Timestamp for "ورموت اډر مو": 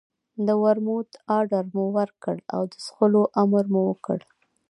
0.63-1.85